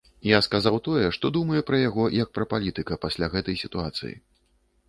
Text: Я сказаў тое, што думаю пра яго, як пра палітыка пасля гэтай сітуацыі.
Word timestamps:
Я 0.27 0.37
сказаў 0.45 0.77
тое, 0.87 1.03
што 1.17 1.31
думаю 1.35 1.61
пра 1.67 1.81
яго, 1.83 2.07
як 2.23 2.31
пра 2.39 2.47
палітыка 2.55 2.99
пасля 3.05 3.31
гэтай 3.35 3.63
сітуацыі. 3.67 4.15